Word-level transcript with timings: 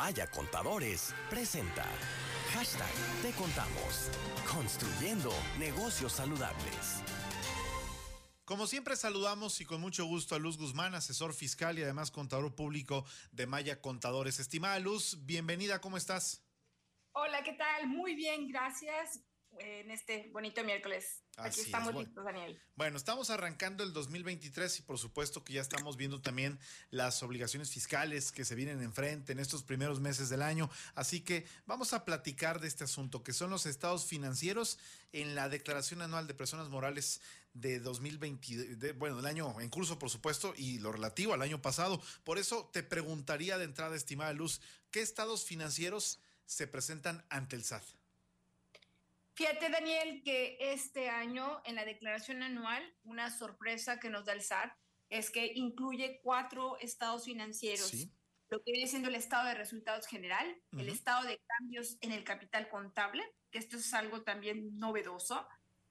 Maya 0.00 0.26
Contadores 0.28 1.14
presenta 1.28 1.84
Hashtag 2.54 2.88
Te 3.20 3.32
Contamos. 3.32 4.10
Construyendo 4.50 5.30
negocios 5.58 6.14
saludables. 6.14 7.02
Como 8.46 8.66
siempre 8.66 8.96
saludamos 8.96 9.60
y 9.60 9.66
con 9.66 9.82
mucho 9.82 10.06
gusto 10.06 10.34
a 10.34 10.38
Luz 10.38 10.56
Guzmán, 10.56 10.94
asesor 10.94 11.34
fiscal 11.34 11.78
y 11.78 11.82
además 11.82 12.10
contador 12.10 12.54
público 12.54 13.04
de 13.30 13.46
Maya 13.46 13.82
Contadores. 13.82 14.40
Estimada 14.40 14.78
Luz, 14.78 15.18
bienvenida, 15.26 15.82
¿cómo 15.82 15.98
estás? 15.98 16.42
Hola, 17.12 17.42
¿qué 17.42 17.52
tal? 17.52 17.86
Muy 17.86 18.14
bien, 18.14 18.48
gracias 18.48 19.20
en 19.60 19.90
este 19.90 20.28
bonito 20.32 20.64
miércoles. 20.64 21.22
Aquí 21.36 21.60
estamos 21.60 21.94
listos, 21.94 22.24
Daniel. 22.24 22.60
Bueno, 22.76 22.96
estamos 22.96 23.30
arrancando 23.30 23.84
el 23.84 23.92
2023 23.92 24.80
y 24.80 24.82
por 24.82 24.98
supuesto 24.98 25.44
que 25.44 25.54
ya 25.54 25.60
estamos 25.60 25.96
viendo 25.96 26.20
también 26.20 26.58
las 26.90 27.22
obligaciones 27.22 27.70
fiscales 27.70 28.32
que 28.32 28.44
se 28.44 28.54
vienen 28.54 28.82
enfrente 28.82 29.32
en 29.32 29.38
estos 29.38 29.62
primeros 29.62 30.00
meses 30.00 30.28
del 30.28 30.42
año. 30.42 30.70
Así 30.94 31.20
que 31.20 31.46
vamos 31.66 31.92
a 31.92 32.04
platicar 32.04 32.60
de 32.60 32.68
este 32.68 32.84
asunto, 32.84 33.22
que 33.22 33.32
son 33.32 33.50
los 33.50 33.66
estados 33.66 34.06
financieros 34.06 34.78
en 35.12 35.34
la 35.34 35.48
declaración 35.48 36.02
anual 36.02 36.26
de 36.26 36.34
personas 36.34 36.68
morales 36.68 37.20
de 37.52 37.80
2020, 37.80 38.92
bueno, 38.92 39.16
del 39.16 39.26
año 39.26 39.60
en 39.60 39.68
curso, 39.68 39.98
por 39.98 40.10
supuesto, 40.10 40.54
y 40.56 40.78
lo 40.78 40.92
relativo 40.92 41.34
al 41.34 41.42
año 41.42 41.60
pasado. 41.60 42.00
Por 42.24 42.38
eso 42.38 42.70
te 42.72 42.82
preguntaría 42.82 43.58
de 43.58 43.64
entrada, 43.64 43.96
estimada 43.96 44.32
Luz, 44.32 44.60
¿qué 44.90 45.00
estados 45.00 45.44
financieros 45.44 46.20
se 46.46 46.66
presentan 46.66 47.24
ante 47.28 47.56
el 47.56 47.64
SAT? 47.64 47.99
Fíjate, 49.40 49.70
Daniel, 49.70 50.20
que 50.22 50.58
este 50.60 51.08
año 51.08 51.62
en 51.64 51.74
la 51.74 51.86
declaración 51.86 52.42
anual, 52.42 52.82
una 53.04 53.30
sorpresa 53.30 53.98
que 53.98 54.10
nos 54.10 54.26
da 54.26 54.34
el 54.34 54.42
SAT 54.42 54.70
es 55.08 55.30
que 55.30 55.52
incluye 55.54 56.20
cuatro 56.22 56.78
estados 56.78 57.24
financieros. 57.24 57.90
Lo 58.50 58.58
que 58.58 58.72
viene 58.72 58.86
siendo 58.86 59.08
el 59.08 59.14
estado 59.14 59.48
de 59.48 59.54
resultados 59.54 60.06
general, 60.06 60.60
el 60.72 60.90
estado 60.90 61.26
de 61.26 61.40
cambios 61.56 61.96
en 62.02 62.12
el 62.12 62.22
capital 62.22 62.68
contable, 62.68 63.24
que 63.50 63.58
esto 63.58 63.78
es 63.78 63.94
algo 63.94 64.24
también 64.24 64.76
novedoso, 64.76 65.48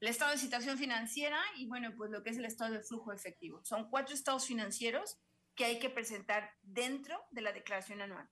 el 0.00 0.08
estado 0.08 0.32
de 0.32 0.36
situación 0.36 0.76
financiera 0.76 1.40
y 1.56 1.66
bueno, 1.66 1.94
pues 1.96 2.10
lo 2.10 2.22
que 2.22 2.28
es 2.28 2.36
el 2.36 2.44
estado 2.44 2.74
de 2.74 2.82
flujo 2.82 3.10
efectivo. 3.10 3.64
Son 3.64 3.88
cuatro 3.88 4.14
estados 4.14 4.44
financieros 4.44 5.18
que 5.54 5.64
hay 5.64 5.78
que 5.78 5.88
presentar 5.88 6.52
dentro 6.60 7.18
de 7.30 7.40
la 7.40 7.52
declaración 7.52 8.02
anual. 8.02 8.28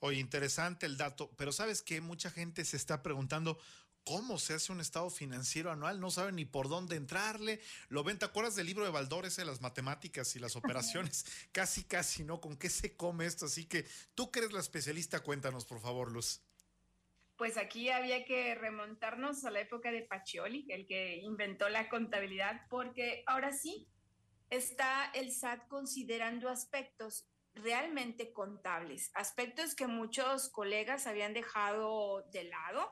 Oye, 0.00 0.18
interesante 0.18 0.86
el 0.86 0.96
dato, 0.96 1.30
pero 1.36 1.52
sabes 1.52 1.82
que 1.82 2.00
mucha 2.00 2.30
gente 2.30 2.64
se 2.64 2.76
está 2.76 3.02
preguntando 3.02 3.58
cómo 4.04 4.38
se 4.38 4.54
hace 4.54 4.72
un 4.72 4.80
estado 4.80 5.10
financiero 5.10 5.70
anual, 5.70 6.00
no 6.00 6.10
saben 6.10 6.36
ni 6.36 6.44
por 6.44 6.68
dónde 6.68 6.96
entrarle. 6.96 7.60
Lo 7.88 8.02
ven, 8.02 8.18
¿te 8.18 8.24
acuerdas 8.24 8.56
del 8.56 8.66
libro 8.66 8.84
de 8.84 8.90
Baldor 8.90 9.26
ese, 9.26 9.44
las 9.44 9.60
matemáticas 9.60 10.34
y 10.36 10.38
las 10.38 10.56
operaciones? 10.56 11.26
casi, 11.52 11.84
casi, 11.84 12.24
¿no? 12.24 12.40
¿Con 12.40 12.56
qué 12.56 12.70
se 12.70 12.96
come 12.96 13.26
esto? 13.26 13.46
Así 13.46 13.66
que 13.66 13.84
tú 14.14 14.30
que 14.30 14.40
eres 14.40 14.52
la 14.52 14.60
especialista, 14.60 15.20
cuéntanos, 15.20 15.66
por 15.66 15.80
favor, 15.80 16.10
Luz. 16.10 16.40
Pues 17.36 17.56
aquí 17.56 17.88
había 17.88 18.24
que 18.24 18.54
remontarnos 18.54 19.44
a 19.44 19.50
la 19.50 19.60
época 19.60 19.92
de 19.92 20.02
Pacioli, 20.02 20.66
el 20.70 20.86
que 20.86 21.16
inventó 21.18 21.68
la 21.68 21.88
contabilidad, 21.88 22.66
porque 22.68 23.22
ahora 23.26 23.52
sí 23.52 23.88
está 24.50 25.10
el 25.14 25.32
SAT 25.32 25.66
considerando 25.68 26.48
aspectos 26.48 27.29
realmente 27.54 28.32
contables, 28.32 29.10
aspectos 29.14 29.74
que 29.74 29.86
muchos 29.86 30.48
colegas 30.50 31.06
habían 31.06 31.34
dejado 31.34 32.22
de 32.32 32.44
lado. 32.44 32.90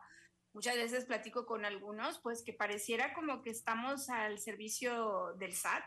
Muchas 0.53 0.77
veces 0.77 1.05
platico 1.05 1.47
con 1.47 1.65
algunos, 1.65 2.19
pues 2.21 2.43
que 2.43 2.53
pareciera 2.53 3.15
como 3.15 3.43
que 3.43 3.51
estamos 3.51 4.09
al 4.09 4.39
servicio 4.39 5.35
del 5.39 5.55
SAT 5.55 5.85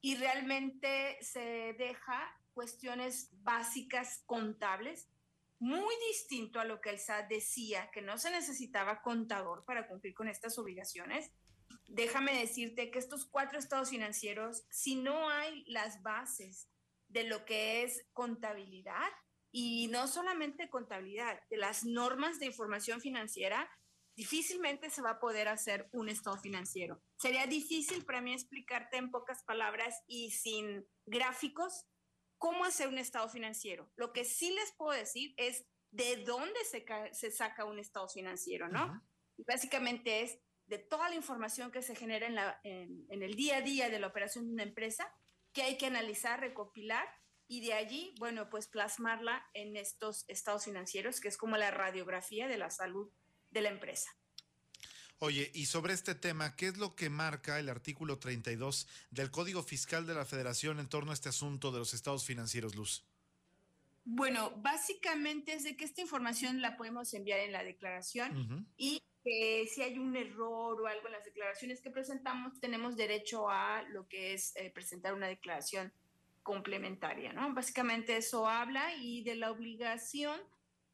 y 0.00 0.16
realmente 0.16 1.16
se 1.22 1.74
deja 1.78 2.36
cuestiones 2.52 3.30
básicas 3.42 4.22
contables, 4.26 5.08
muy 5.58 5.94
distinto 6.08 6.58
a 6.58 6.64
lo 6.64 6.80
que 6.80 6.90
el 6.90 6.98
SAT 6.98 7.28
decía, 7.28 7.88
que 7.92 8.02
no 8.02 8.18
se 8.18 8.30
necesitaba 8.30 9.00
contador 9.00 9.64
para 9.64 9.86
cumplir 9.86 10.12
con 10.12 10.28
estas 10.28 10.58
obligaciones. 10.58 11.32
Déjame 11.86 12.36
decirte 12.36 12.90
que 12.90 12.98
estos 12.98 13.26
cuatro 13.26 13.58
estados 13.58 13.90
financieros, 13.90 14.64
si 14.70 14.96
no 14.96 15.30
hay 15.30 15.64
las 15.66 16.02
bases 16.02 16.68
de 17.12 17.24
lo 17.24 17.44
que 17.44 17.84
es 17.84 18.06
contabilidad 18.12 19.10
y 19.52 19.88
no 19.88 20.08
solamente 20.08 20.70
contabilidad, 20.70 21.38
de 21.50 21.58
las 21.58 21.84
normas 21.84 22.38
de 22.38 22.46
información 22.46 23.00
financiera, 23.00 23.70
difícilmente 24.16 24.88
se 24.88 25.02
va 25.02 25.10
a 25.10 25.20
poder 25.20 25.48
hacer 25.48 25.88
un 25.92 26.08
estado 26.08 26.38
financiero. 26.38 27.02
Sería 27.16 27.46
difícil 27.46 28.04
para 28.04 28.22
mí 28.22 28.32
explicarte 28.32 28.96
en 28.96 29.10
pocas 29.10 29.44
palabras 29.44 30.02
y 30.06 30.30
sin 30.30 30.86
gráficos 31.06 31.86
cómo 32.38 32.64
hacer 32.64 32.88
un 32.88 32.98
estado 32.98 33.28
financiero. 33.28 33.90
Lo 33.96 34.12
que 34.12 34.24
sí 34.24 34.54
les 34.54 34.72
puedo 34.72 34.98
decir 34.98 35.34
es 35.36 35.66
de 35.90 36.24
dónde 36.24 36.64
se, 36.64 36.84
se 37.12 37.30
saca 37.30 37.66
un 37.66 37.78
estado 37.78 38.08
financiero, 38.08 38.68
¿no? 38.68 39.02
básicamente 39.46 40.22
es 40.22 40.38
de 40.66 40.78
toda 40.78 41.08
la 41.08 41.16
información 41.16 41.72
que 41.72 41.82
se 41.82 41.96
genera 41.96 42.26
en, 42.26 42.34
la, 42.36 42.60
en 42.62 43.22
el 43.22 43.34
día 43.34 43.58
a 43.58 43.60
día 43.60 43.90
de 43.90 43.98
la 43.98 44.06
operación 44.06 44.46
de 44.46 44.52
una 44.52 44.62
empresa, 44.62 45.12
que 45.52 45.62
hay 45.62 45.76
que 45.76 45.86
analizar, 45.86 46.40
recopilar 46.40 47.06
y 47.48 47.60
de 47.60 47.74
allí, 47.74 48.14
bueno, 48.18 48.48
pues 48.48 48.66
plasmarla 48.66 49.44
en 49.54 49.76
estos 49.76 50.24
estados 50.28 50.64
financieros, 50.64 51.20
que 51.20 51.28
es 51.28 51.36
como 51.36 51.56
la 51.56 51.70
radiografía 51.70 52.48
de 52.48 52.56
la 52.56 52.70
salud 52.70 53.10
de 53.50 53.60
la 53.60 53.68
empresa. 53.68 54.10
Oye, 55.18 55.50
y 55.54 55.66
sobre 55.66 55.92
este 55.92 56.14
tema, 56.14 56.56
¿qué 56.56 56.68
es 56.68 56.78
lo 56.78 56.96
que 56.96 57.08
marca 57.08 57.60
el 57.60 57.68
artículo 57.68 58.18
32 58.18 58.88
del 59.10 59.30
Código 59.30 59.62
Fiscal 59.62 60.06
de 60.06 60.14
la 60.14 60.24
Federación 60.24 60.80
en 60.80 60.88
torno 60.88 61.12
a 61.12 61.14
este 61.14 61.28
asunto 61.28 61.70
de 61.70 61.78
los 61.78 61.94
estados 61.94 62.24
financieros, 62.24 62.74
Luz? 62.74 63.04
Bueno, 64.04 64.50
básicamente 64.56 65.52
es 65.52 65.62
de 65.62 65.76
que 65.76 65.84
esta 65.84 66.00
información 66.00 66.60
la 66.60 66.76
podemos 66.76 67.14
enviar 67.14 67.38
en 67.38 67.52
la 67.52 67.62
declaración 67.62 68.66
y 68.76 69.00
que 69.24 69.66
si 69.66 69.82
hay 69.82 69.98
un 69.98 70.16
error 70.16 70.80
o 70.80 70.86
algo 70.86 71.06
en 71.06 71.12
las 71.12 71.24
declaraciones 71.24 71.80
que 71.80 71.90
presentamos, 71.90 72.60
tenemos 72.60 72.96
derecho 72.96 73.48
a 73.48 73.82
lo 73.90 74.08
que 74.08 74.34
es 74.34 74.54
eh, 74.56 74.70
presentar 74.70 75.14
una 75.14 75.28
declaración 75.28 75.92
complementaria, 76.42 77.32
¿no? 77.32 77.54
Básicamente 77.54 78.16
eso 78.16 78.48
habla 78.48 78.94
y 78.96 79.22
de 79.22 79.36
la 79.36 79.50
obligación 79.50 80.40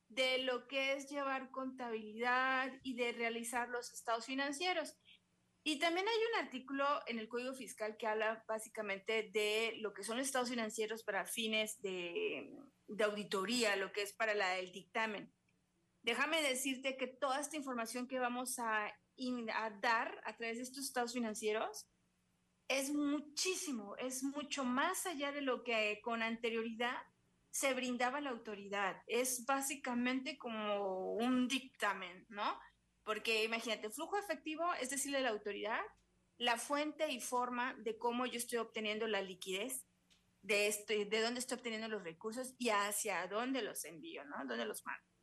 de 0.08 0.38
lo 0.38 0.66
que 0.68 0.94
es 0.94 1.08
llevar 1.08 1.50
contabilidad 1.50 2.72
y 2.82 2.94
de 2.94 3.12
realizar 3.12 3.68
los 3.68 3.92
estados 3.92 4.26
financieros. 4.26 4.96
Y 5.64 5.78
también 5.78 6.06
hay 6.08 6.16
un 6.16 6.44
artículo 6.44 6.86
en 7.06 7.18
el 7.18 7.28
Código 7.28 7.54
Fiscal 7.54 7.96
que 7.98 8.06
habla 8.06 8.42
básicamente 8.48 9.30
de 9.32 9.74
lo 9.80 9.92
que 9.92 10.02
son 10.02 10.16
los 10.16 10.26
estados 10.26 10.48
financieros 10.48 11.02
para 11.02 11.26
fines 11.26 11.80
de, 11.82 12.50
de 12.86 13.04
auditoría, 13.04 13.76
lo 13.76 13.92
que 13.92 14.02
es 14.02 14.12
para 14.14 14.34
la, 14.34 14.58
el 14.58 14.72
dictamen. 14.72 15.30
Déjame 16.08 16.40
decirte 16.40 16.96
que 16.96 17.06
toda 17.06 17.38
esta 17.38 17.58
información 17.58 18.08
que 18.08 18.18
vamos 18.18 18.58
a, 18.58 18.90
dar 19.82 20.18
a 20.24 20.34
través 20.34 20.56
de 20.56 20.62
estos 20.62 20.84
estados 20.84 21.12
financieros 21.12 21.86
es 22.66 22.90
muchísimo, 22.94 23.94
es 23.96 24.22
mucho 24.22 24.64
más 24.64 25.04
allá 25.04 25.32
de 25.32 25.42
lo 25.42 25.62
que 25.62 26.00
con 26.02 26.22
anterioridad 26.22 26.96
se 27.50 27.74
brindaba 27.74 28.22
la 28.22 28.30
autoridad. 28.30 29.02
Es 29.06 29.44
básicamente 29.44 30.38
como 30.38 31.12
un 31.12 31.46
dictamen, 31.46 32.24
¿no? 32.30 32.58
Porque 33.04 33.44
imagínate, 33.44 33.90
flujo 33.90 34.16
efectivo 34.16 34.64
es 34.80 34.88
decirle 34.88 35.18
a 35.18 35.22
la 35.22 35.30
autoridad 35.30 35.82
la 36.38 36.56
fuente 36.56 37.10
y 37.10 37.20
forma 37.20 37.74
de 37.74 37.98
cómo 37.98 38.24
yo 38.24 38.38
estoy 38.38 38.60
obteniendo 38.60 39.06
la 39.06 39.20
liquidez, 39.20 39.84
de, 40.40 40.68
esto, 40.68 40.94
de 40.94 41.20
dónde 41.20 41.40
estoy 41.40 41.58
obteniendo 41.58 41.88
los 41.88 42.02
recursos 42.02 42.54
y 42.56 42.70
hacia 42.70 43.26
dónde 43.26 43.60
los 43.60 43.84
envío, 43.84 44.24
¿no? 44.24 44.38
¿Dónde 44.46 44.64
los 44.64 44.86
mando? 44.86 45.17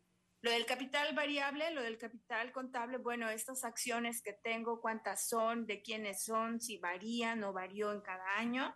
Lo 0.46 0.52
del 0.52 0.68
capital 0.68 1.16
variable, 1.16 1.72
lo 1.72 1.82
del 1.82 1.98
capital 1.98 2.52
contable, 2.52 3.00
bueno, 3.00 3.28
estas 3.32 3.64
acciones 3.64 4.22
que 4.22 4.34
tengo, 4.34 4.80
cuántas 4.80 5.28
son, 5.28 5.66
de 5.66 5.82
quiénes 5.82 6.24
son, 6.24 6.62
si 6.62 6.78
varían 6.78 7.44
o 7.44 7.52
varió 7.52 7.92
en 7.92 8.02
cada 8.02 8.38
año. 8.38 8.76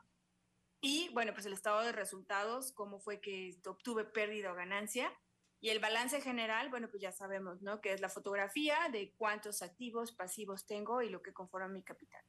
Y 0.82 1.10
bueno, 1.14 1.32
pues 1.32 1.46
el 1.46 1.54
estado 1.54 1.82
de 1.82 1.92
resultados, 1.92 2.72
cómo 2.72 3.00
fue 3.00 3.22
que 3.22 3.56
obtuve 3.68 4.04
pérdida 4.04 4.52
o 4.52 4.56
ganancia. 4.56 5.16
Y 5.62 5.70
el 5.70 5.78
balance 5.78 6.20
general, 6.22 6.72
bueno, 6.72 6.90
pues 6.90 7.04
ya 7.04 7.12
sabemos, 7.12 7.62
¿no? 7.62 7.82
Que 7.82 7.94
es 7.94 8.02
la 8.02 8.10
fotografía 8.10 8.90
de 8.92 9.14
cuántos 9.16 9.62
activos, 9.62 10.12
pasivos 10.12 10.66
tengo 10.66 11.04
y 11.04 11.10
lo 11.10 11.22
que 11.22 11.34
conforma 11.34 11.68
mi 11.68 11.84
capital. 11.84 12.24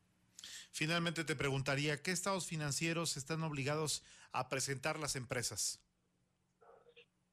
Finalmente 0.71 1.25
te 1.25 1.35
preguntaría, 1.35 2.03
¿qué 2.03 2.11
estados 2.11 2.47
financieros 2.47 3.17
están 3.17 3.43
obligados 3.43 4.05
a 4.33 4.51
presentar 4.51 4.99
las 4.99 5.17
empresas? 5.17 5.81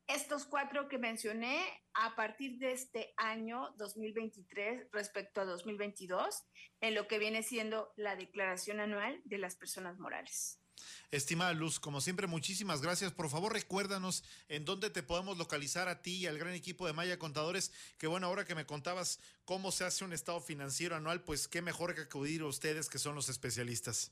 Estos 0.07 0.45
cuatro 0.45 0.88
que 0.88 0.98
mencioné 0.98 1.62
a 1.94 2.15
partir 2.15 2.57
de 2.59 2.71
este 2.71 3.13
año 3.18 3.74
2023 3.77 4.88
respecto 4.92 5.42
a 5.42 5.45
2022 5.45 6.44
en 6.81 6.95
lo 6.95 7.07
que 7.07 7.19
viene 7.19 7.44
siendo 7.44 7.92
la 7.98 8.15
declaración 8.15 8.80
anual 8.80 9.21
de 9.25 9.38
las 9.38 9.56
personas 9.56 10.00
morales. 10.00 10.59
Estimada 11.12 11.54
Luz, 11.54 11.80
como 11.80 12.01
siempre, 12.01 12.27
muchísimas 12.27 12.81
gracias. 12.81 13.12
Por 13.12 13.30
favor, 13.30 13.54
recuérdanos 13.54 14.24
en 14.48 14.65
dónde 14.65 14.89
te 14.89 15.04
podemos 15.04 15.38
localizar 15.38 15.88
a 15.88 16.01
ti 16.01 16.18
y 16.18 16.27
al 16.27 16.38
gran 16.38 16.53
equipo 16.53 16.86
de 16.86 16.94
Maya 16.94 17.18
Contadores. 17.18 17.71
Que 17.98 18.07
bueno, 18.07 18.27
ahora 18.27 18.45
que 18.45 18.56
me 18.56 18.65
contabas 18.65 19.19
cómo 19.45 19.71
se 19.71 19.86
hace 19.86 20.06
un 20.06 20.13
estado 20.13 20.39
financiero 20.39 20.95
anual, 20.95 21.24
pues 21.24 21.48
qué 21.48 21.62
mejor 21.62 21.95
que 21.95 22.01
acudir 22.01 22.42
a 22.42 22.45
ustedes 22.45 22.89
que 22.89 23.00
son 23.00 23.15
los 23.15 23.30
especialistas. 23.30 24.12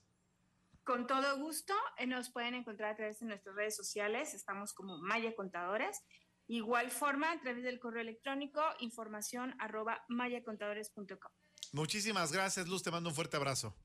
Con 0.85 1.07
todo 1.07 1.39
gusto, 1.39 1.73
eh, 1.97 2.05
nos 2.05 2.29
pueden 2.29 2.53
encontrar 2.53 2.91
a 2.91 2.95
través 2.95 3.19
de 3.19 3.25
nuestras 3.25 3.55
redes 3.55 3.75
sociales. 3.75 4.35
Estamos 4.35 4.71
como 4.71 4.99
Maya 4.99 5.35
Contadores. 5.35 5.99
Igual 6.45 6.91
forma, 6.91 7.31
a 7.31 7.41
través 7.41 7.63
del 7.63 7.79
correo 7.79 8.03
electrónico, 8.03 8.61
información 8.79 9.55
arroba 9.59 10.05
mayacontadores.com. 10.09 11.31
Muchísimas 11.71 12.31
gracias, 12.31 12.67
Luz. 12.67 12.83
Te 12.83 12.91
mando 12.91 13.09
un 13.09 13.15
fuerte 13.15 13.35
abrazo. 13.35 13.75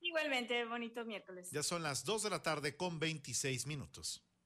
Igualmente, 0.00 0.64
bonito 0.64 1.04
miércoles. 1.04 1.50
Ya 1.50 1.62
son 1.62 1.82
las 1.82 2.04
2 2.06 2.22
de 2.22 2.30
la 2.30 2.42
tarde 2.42 2.74
con 2.74 2.98
26 2.98 3.66
minutos. 3.66 4.25